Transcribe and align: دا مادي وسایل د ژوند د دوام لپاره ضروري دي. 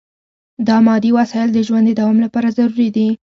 دا 0.67 0.75
مادي 0.87 1.09
وسایل 1.17 1.49
د 1.53 1.59
ژوند 1.67 1.85
د 1.87 1.91
دوام 1.99 2.17
لپاره 2.25 2.53
ضروري 2.57 2.89
دي. 2.95 3.07